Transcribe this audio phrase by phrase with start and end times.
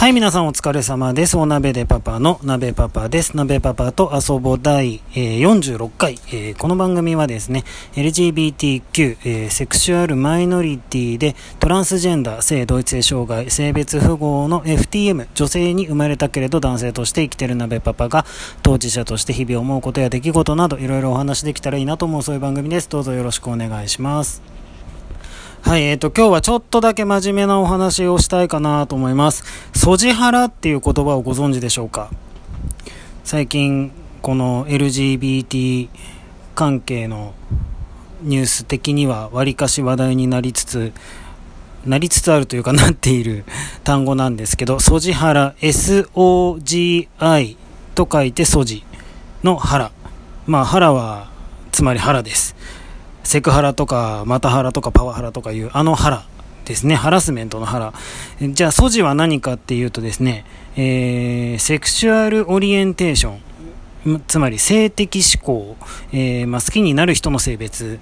[0.00, 1.36] はい、皆さんお疲れ様です。
[1.36, 3.36] お鍋でパパの鍋パパです。
[3.36, 7.64] 鍋パパと遊ぼ第、え、46回、え、この番組はですね、
[7.96, 18.24] LGBTQ、え、セクシュアルマイノリティでトランスジェンダー、性同一性障害、性別符号の FTM、女性に生まれたけれど男性として生きてる鍋パパが
[18.62, 22.88] 当事者として日々思うことや出来事などいろいろお話できたらいいなと思うそういう番組です。
[22.88, 24.59] どうぞよろしくお願いします。
[25.62, 29.44] はい、えっ、ー、と、今日はちょっとだけ真面目なお話をしたいかなと思います。
[29.72, 32.10] ソジハラっていう言葉をご存知でしょうか？
[33.24, 33.92] 最近、
[34.22, 35.88] この LGBT
[36.56, 37.34] 関係の
[38.22, 40.92] ニュース的にはわりかし話題になりつつ、
[41.84, 43.44] なりつつあるというかなっている
[43.84, 47.56] 単語なんですけど、ソジハラ、SOGI
[47.94, 48.82] と書いてソジ
[49.44, 49.92] のハラ。
[50.46, 51.28] まあ、ハラは、
[51.70, 52.56] つまりハラです。
[53.30, 56.24] セクハラとか、マタハラとかパワハラとかいう、あのハラ
[56.64, 56.96] ですね。
[56.96, 57.94] ハラスメントのハラ。
[58.40, 60.44] じゃあ、素地は何かっていうとですね、
[60.74, 64.22] えー、 Sexual Orientation。
[64.26, 65.76] つまり性的指向、
[66.10, 68.00] えー、まあ、好きになる人の性別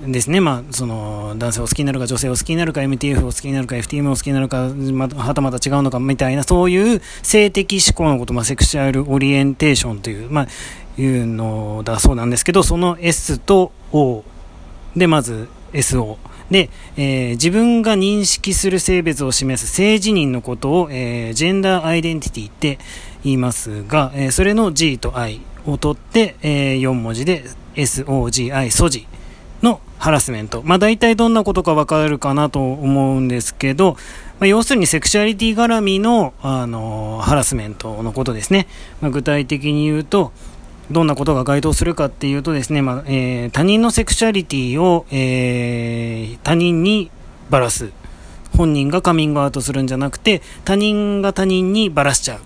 [0.00, 10.46] ですね、まあ、その男性を好きになるか女性を好きになるか MTF を好きになるか FTM を好きになるか、まあはたまた違うのかみたいなそういう性的指向のこと、まあ、 Sexual Orientation という、まあ、
[10.96, 14.24] いうのだそうなんですけどその S と O
[14.96, 16.16] で、まず SO。
[16.50, 22.78] で、えー、自分が認識する性別を示す性自認のことを、えー、ジェンダーアイデンティティって
[23.24, 27.44] 言いますが、えー、それの G と I を取って、えー、4文字で
[27.74, 29.08] SOGI、ソジ
[29.60, 30.62] のハラスメント。
[30.64, 33.96] まあ大体どんなことかわかるかなと思うんですけど、
[34.38, 38.68] まあ、要するにセクシュアリティ絡みの、あのー、ハラスメントのことですね。
[39.00, 40.32] まあ、具体的に言うと、
[40.90, 47.10] どんなことが該当するかっていうとですね、まあえー、他人のセクシャリティを、えー、他人に
[47.50, 47.90] ばらす。
[48.56, 52.40] 本人がカミングアウトするんじゃなくて、他人が他人にばらしちゃう。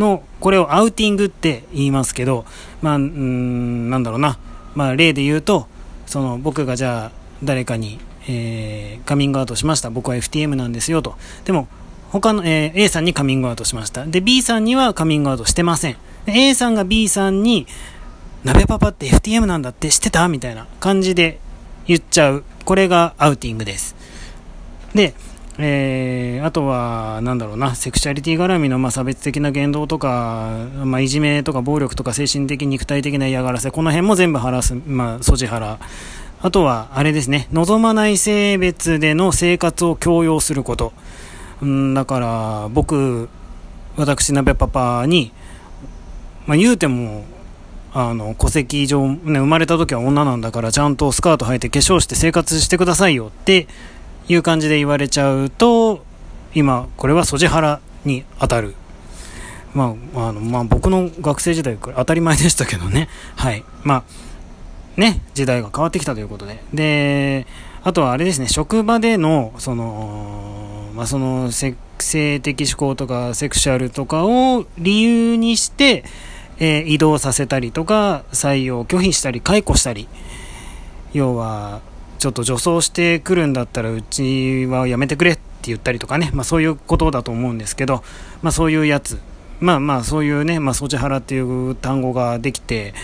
[0.00, 2.44] の、これをアウティングって言いますけど、
[2.82, 4.38] まあ、んなんだろうな。
[4.74, 5.66] まあ、例で言うと、
[6.06, 7.12] その、僕がじゃあ、
[7.42, 7.98] 誰かに、
[8.28, 9.90] えー、カミングアウトしました。
[9.90, 11.14] 僕は FTM なんですよと。
[11.44, 11.68] でも、
[12.10, 14.04] 他の、えー、A さんにカミングアウトしました。
[14.04, 15.96] で、B さんにはカミングアウトしてません。
[16.26, 17.66] A さんが B さんに、
[18.44, 21.38] 鍋パパって FTM なんだって知ってたみたいな感じで
[21.86, 22.44] 言っちゃう。
[22.64, 23.96] これがアウティングです。
[24.94, 25.14] で、
[25.58, 35.78] えー、あとは、なんだろうな、セクシャリティ絡みの、まあ、差別的な言動とか、まあ、いじめとか暴力とか精神的、肉体的な嫌がらせ、この辺も全部晴らす、まあ、ソジハラ。
[36.42, 40.92] あとは、あれですね、望まない性別での生活を強要すること。
[41.62, 43.30] うんだから、僕、
[43.96, 45.32] 私、鍋パパに、
[46.46, 47.24] まあ、言うても、
[47.92, 53.66] あの、戸籍上、ね、生まれた時は女なんだから、ちゃんとスカート履いて化粧して生活してくださいよって
[54.28, 56.04] いう感じで言われちゃうと、
[56.54, 58.74] 今、これはソジハラに当たる。
[59.74, 63.08] まあ、あの、まあ、僕の学生時代、これ当たり前でしたけどね。
[63.34, 63.64] はい。
[63.82, 64.04] ま
[64.96, 66.62] あ、ね、時代が変わってきたということで。
[66.72, 67.46] で、
[67.82, 76.04] あとはあれですね、職場での、その、まあ、その、性的思考とか、セクシャルとかを理由にして、
[76.58, 80.08] えー、移動させたりとか、採用拒否したり、解雇したり、
[81.12, 81.80] 要は、
[82.18, 88.02] ちょっと女装してくるんだったら、うちはやめてくれって言ったりとかね、まあそういうことだと思うんですけど、
[88.42, 89.18] まあそういうやつ、
[89.60, 92.94] まあまあそういうね、まあソチハラっていう単語ができて、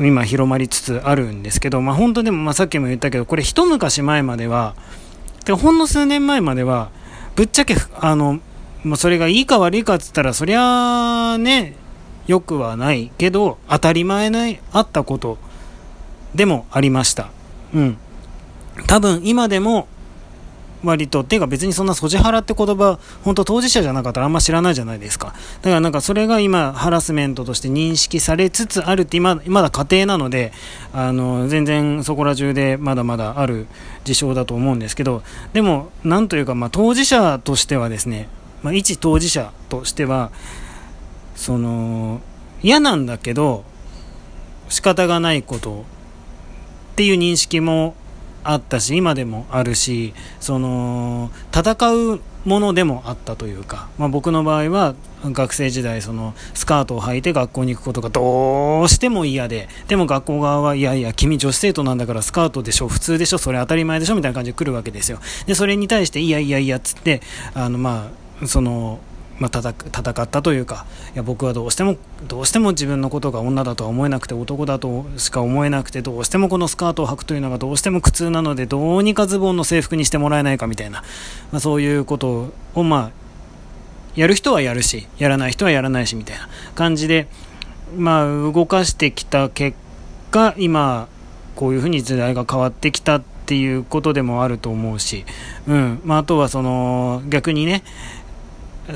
[0.00, 4.74] 今広まりつつあるんですけど、まあ本当でも、まあさっきも言ったけど、これ一昔前までは
[5.44, 6.90] で、ほんの数年前までは、
[7.36, 8.40] ぶっちゃけ、あの、
[8.82, 11.74] まあ、それがいいか悪いかっつったら、そりゃあね、
[12.26, 15.38] 良くはないけど、当たり前ない、あったこと
[16.34, 17.28] でもありました。
[17.74, 17.98] うん。
[18.86, 19.88] 多分今でも
[20.84, 25.28] 割と、っていうか別にそんなソジハラって言葉、本当当事者じゃなかったらあんま知らないじゃないですか。
[25.28, 30.52] だからなんかそれが今ハラスメントとして認識されつつあるって今、まだ家庭なので、
[30.92, 33.66] あの、全然そこら中でまだまだある
[34.04, 38.28] 事象だと思うんですけど、でも、なんというかまあ当事者としてはですね、
[38.62, 40.30] まあ一当事者としては、
[41.34, 42.20] その、
[42.62, 43.64] 嫌なんだけど、
[44.68, 45.84] 仕方がないこと
[46.92, 47.94] っていう認識も
[48.42, 54.94] あったし、今でもあるし、その、戦うものでもあったというか、まあ、僕の場合は
[55.24, 65.18] 学生時代そのスカートを履いて学校に行くことがどうしても嫌ででも学校側はいやいや君女子生徒なんだからスカートでしょ普通でしょそれ当たり前でしょみたいな感じで来るわけですよ。
[65.46, 67.22] でそれに対していやいやいやっつって
[67.54, 68.10] あのま
[68.42, 69.00] あその
[69.38, 71.96] まあ、戦ったというかいや僕はどうしても
[72.28, 81.02] どうしても自分のことが女だとは思えなくて男だとしか思えなくてどうしてもこのスカートを履くというのがどうしても苦痛なのでどうにかズボンの制服にしてもらえないかみたいな、
[81.50, 83.24] まあ、そういうことをまあ
[84.16, 87.26] やる人はやるし、やらない人はやらないし、みたいな感じで、
[87.96, 89.76] まあ、動かしてきた結
[90.30, 91.08] 果、今、
[91.56, 95.24] こういうふうに時代が変わってきたっていうことでもあると思うし、
[95.66, 96.00] うん。
[96.04, 97.82] まあ、あとはその逆にね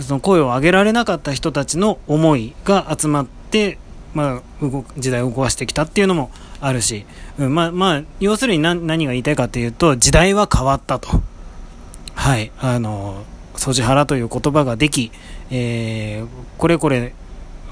[0.00, 3.78] その声を上げられなかった人たちの思いが集まって、
[4.14, 6.30] まあ、動時代を動かしてきたっていうのも
[6.60, 7.06] あるし、
[7.38, 11.08] うんまあまあ、要するに何何が言いたいかというと時代は変わったと。
[12.14, 13.24] はいあの
[13.54, 15.10] 掃除腹という言葉ができ、
[15.50, 17.12] えー、これこれ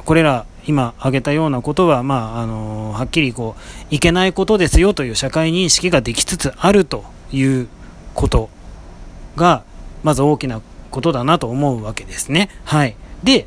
[0.05, 7.69] これら今挙げたようなことは、まあ、あのはっきりこういけないことですよという社会認識ができつつあるという
[8.15, 8.51] こと
[9.37, 9.65] が
[10.03, 10.61] まず大きな
[10.91, 12.49] ことだなと思うわけですね。
[12.65, 13.47] はい、で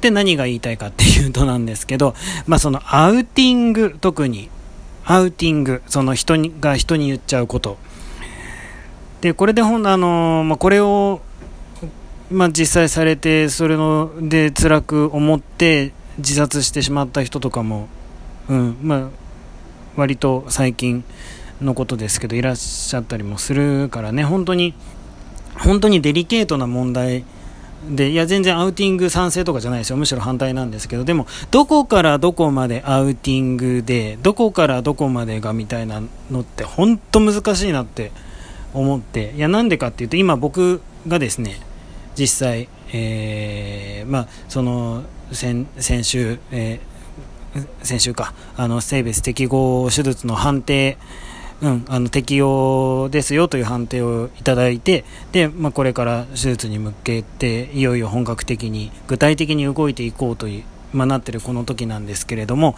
[0.00, 2.14] で何が言いたいかっていうとなんですけど、
[2.46, 4.48] まあ、そのアウティング特に
[5.04, 7.78] アウティングその人にが人に言っちゃうこと。
[9.20, 11.20] でこれでほんあの、まあ、これを
[12.30, 17.88] まあ、実際されてそれので辛く思って自殺してしまった人とかも、
[18.48, 19.08] うんまあ、
[19.96, 21.04] 割と最近
[21.60, 24.22] のことですけどいらっしゃったりもするからね。
[24.22, 24.74] 本当に
[25.56, 27.24] 本当にデリケートな問題
[27.88, 29.96] でいや全然アウティング賛成とかじゃないですよ。
[29.96, 31.04] むしろ反対なんですけど。
[31.04, 38.12] でもどこからどこまでアウティングでどこからどこまでがみたいなのって本当難しいなって
[38.74, 39.32] 思って。
[39.34, 41.58] いやなんでかっていうと今僕がですね
[42.16, 48.34] 実際、えー、まあ、その先先週、えー、先週か。
[48.58, 50.98] あの性別適合手術の判定
[51.62, 60.64] うん、あの適用ですよという判定をいただいてで、まあ、これから手術に向けていよいよ本格的に具体的に動いていこうという、
[60.94, 62.76] まあ、なっているこの時なんですけれども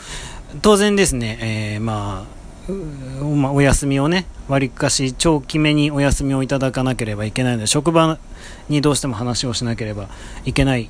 [0.63, 8.19] 当然ですね、えー、まあまあ、お休みをね、わりかし長期目にお休みをいただかなければいけないので、職場
[8.69, 10.09] にどうしても話をしなければ
[10.45, 10.89] いけない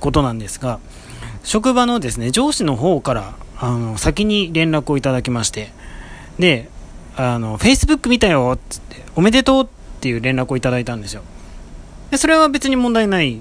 [0.00, 0.80] ことなんですが、
[1.44, 5.70] 職場のですね、上司の方から、あの、先に連絡をいただきまして、
[6.40, 6.68] で、
[7.16, 9.66] あの、Facebook 見たよっつって、おめでとうっ
[10.00, 11.22] ていう連絡をいただいたんですよ。
[12.10, 13.40] でそれは別に問題ない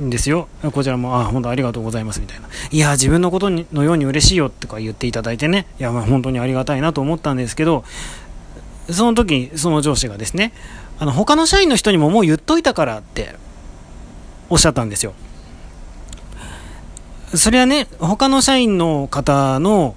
[0.00, 0.48] んですよ。
[0.72, 2.48] こちらも、あ、本当ありがとうございますみたいな。
[2.70, 7.84] いや、自分のことのように嬉しいよとか言っていただいてね、いや、まあ本当にありがたいなと思ったんですけど、
[8.90, 10.52] その時、その上司がですね、
[10.98, 13.34] あの、他の社員の人にももう言っといたからって
[14.48, 15.14] おっしゃったんですよ。
[17.34, 19.96] それはね、他の社員の方の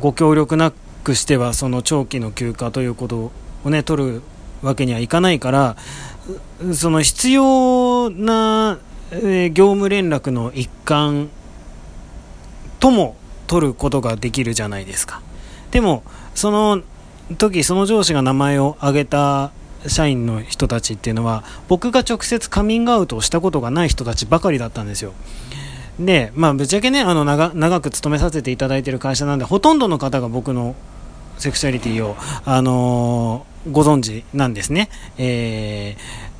[0.00, 0.72] ご協力な
[1.06, 3.32] くしては、その長期の休暇ということ
[3.64, 4.22] をね、取る
[4.62, 5.76] わけにはいかないから、
[6.74, 8.78] その必要な
[9.12, 11.28] え、業務連絡の一環
[12.80, 13.16] とも
[13.46, 15.22] 取ることができるじゃないですか。
[15.70, 16.02] でも
[16.34, 16.82] その
[17.38, 19.52] 時その上司が名前を挙げた
[19.86, 25.12] 社員の人たちっていうのは僕が直接カミングアウトをしたことがない人たちばかりだったんですよ。
[26.00, 30.74] でまあぶっちゃけねあの長く勤めさせていただいてる会社なんでほとんどの方が僕の
[31.38, 34.88] セクシャリティを、あのー、ご存知なんですね、
[35.18, 36.35] えー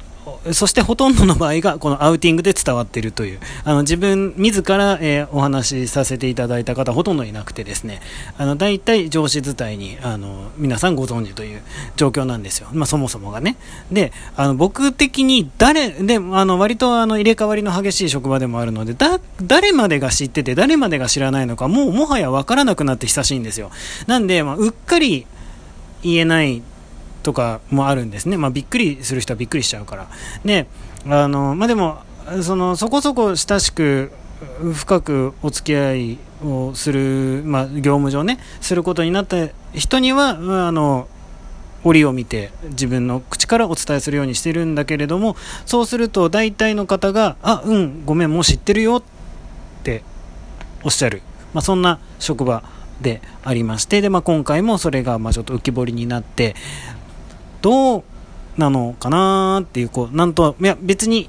[0.52, 8.00] そしてほとんどの場合がこのアウティングで伝わっているという、あの自分自ら、えー、お話しさせていただいた方ほとんどいなくてですね、
[8.36, 11.62] あの大体上司伝いにあの皆さんご存知という
[11.96, 12.68] 状況なんですよ。
[12.72, 13.56] まあ、そもそもがね。
[13.90, 23.70] で、あの僕的に誰、で、あの割とあの入れ替わりの激しい職場でもあるので、だ、誰までが知ってて誰までが知らないのか、もうもはや分からなくなって久しいんですよ。
[24.06, 25.26] なんで、まあ、うっかり
[26.02, 26.62] 言えない
[27.26, 30.06] とかもあるんですね、まあ、びっくりする人はびっくりしちゃうから。
[30.44, 30.68] で
[31.08, 31.98] あのまあ、でも
[32.42, 34.12] そのそこそこ親しく
[34.74, 41.08] 深くお付き合いをする、まあ、業務上ねすることになった人には、あの
[41.84, 49.02] 折を見て自分の口からお伝えするようにしてるんだけれどもそうすると大体の方が「あうんごめんもう知ってるよ」っ
[49.84, 50.02] て
[50.82, 51.22] おっしゃる、
[51.54, 52.64] まあ、そんな職場
[53.00, 56.54] でありましてで、まあ、今回もそれがまあちょっと浮き彫りになって
[57.62, 58.04] どう
[58.56, 61.28] なのかなっていう、こう、なんと、いや、別に、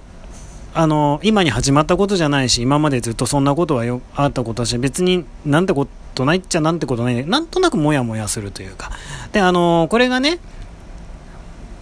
[0.74, 8.92] あの、今に始まったことじゃないし、今までずっとそんなことはよあったことだし、別になんてことないっちゃなんてことない、なんとなくモヤモヤするというか。
[9.32, 10.40] で、あの、これがね、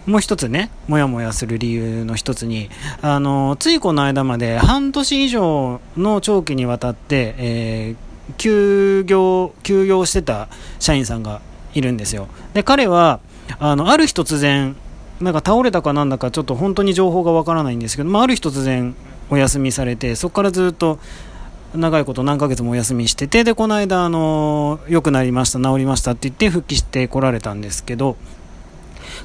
[0.05, 2.69] もう一つね、もやもやする理由の一つに、
[3.01, 10.47] あの、ついこの間まで半年以上の長期にわたって、えー、休業、休業してた
[10.79, 11.41] 社員さんが
[11.73, 12.27] いるんですよ。
[12.53, 13.19] で、彼は、
[13.59, 14.75] あのある日突然
[15.21, 18.95] なんか倒れたかなんだかちょっと本当に情報がわからないんですけど、まあ、ある日突然
[19.29, 20.99] お休みされてそこからずっと
[21.73, 28.17] 長いこと何ヶ月もお休みしててでこの間あの良くなりました治りましたって言って復帰してこられたんですけど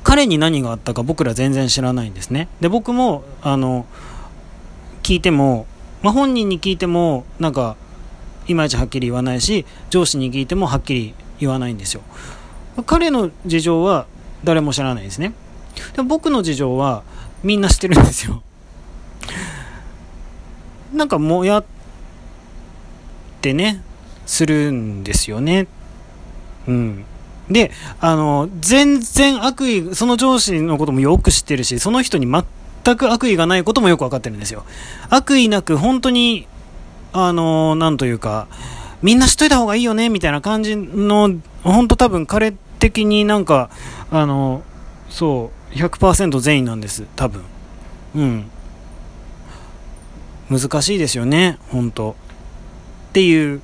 [0.02, 3.86] 彼に何があったか僕ら全然知らないんですねで僕もあの
[5.02, 5.66] 聞いても、
[6.02, 7.76] まあ、本人に聞いても、なんか、
[8.46, 12.02] いまいちはっきり言わないし、上司に聞いてもはっきり言わないんですよ。
[12.82, 14.06] 彼の事情は
[14.44, 15.32] 誰も知らないですね。
[15.94, 17.02] でも僕の事情は
[17.42, 18.42] みんな知ってるんですよ。
[20.92, 21.64] なんかもやっ
[23.40, 23.82] てね、
[24.26, 25.66] するんですよね。
[26.66, 27.04] うん。
[27.50, 27.70] で、
[28.00, 34.64] あの、全然悪意、その上司のこともよく知ってるし、その人に全く悪意がないこともよくわかってるんですよ。
[35.08, 36.46] 悪意なく、本当に、
[37.12, 38.46] あの、なんというか、
[39.02, 41.32] みんな知っといた方がいいよね、みたいな感じの、
[41.64, 43.70] 本当多分彼的になんか、
[44.10, 44.62] あの、
[45.08, 47.42] そう、100%善意なんです、多分。
[48.16, 48.50] うん。
[50.50, 52.16] 難しいですよね、本当
[53.10, 53.60] っていう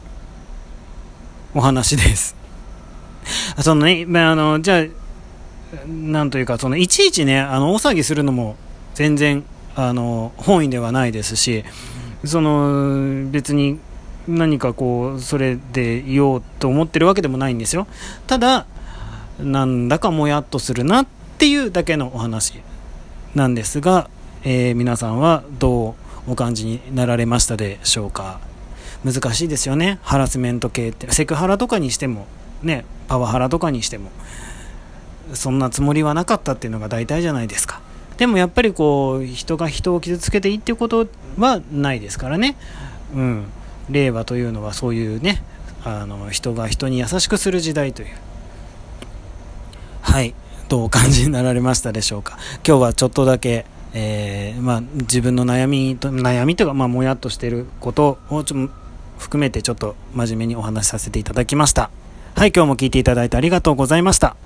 [1.55, 2.37] お話です。
[3.61, 4.85] そのね、まあ、あの、じゃあ、
[5.89, 8.57] なんというか、その、いちいちね、あの、大騒ぎするのも
[8.95, 9.43] 全然、
[9.75, 11.65] あの、本意ではないですし、
[12.25, 13.79] その、別に
[14.29, 17.87] 何かこう、それで言おうと思ってるわけでもないんですよ。
[18.27, 18.67] ただ、
[19.41, 21.07] なんだかもやっとするなっ
[21.39, 22.63] ていうだけのお話
[23.35, 24.09] なんですが、
[24.45, 28.41] えー、皆さんはどうお感じになられましたでしょうか？
[29.05, 29.99] 難しいですよね。
[30.03, 31.11] ハラスメント系って。
[31.13, 32.27] セクハラとかにしても
[32.63, 34.11] ねパワハラとかにしても
[35.35, 37.81] そんなつもりはなかったっていうのが大体じゃないですか。
[38.17, 41.07] でもやっぱりこう人が人を傷つけていいっていうこと
[41.39, 42.57] はないですからね。
[43.15, 43.45] うん。
[43.91, 45.45] 令和というのはそういうね
[45.85, 48.09] あの人が人に優しくする時代という。
[50.17, 50.35] はい
[50.71, 52.39] どうお感じになられましたでしょうか？
[52.67, 58.71] 今日はちょっとだけえー、まあ、自分の悩みと悩みというか、まあ、もやっとしていることをちょ
[59.19, 61.91] 含めてちょっと真面目にお話しさせていただきました。
[62.35, 64.37] はい、今日も聞いていただいてありがとうございました。